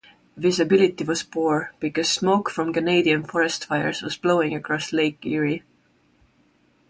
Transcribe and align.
Visibility 0.35 1.03
was 1.03 1.21
poor 1.21 1.73
because 1.79 2.09
smoke 2.09 2.49
from 2.49 2.73
Canadian 2.73 3.23
forest 3.23 3.65
fires 3.67 4.01
was 4.01 4.17
blowing 4.17 4.55
across 4.55 4.91
Lake 4.91 5.23
Erie. 5.27 5.61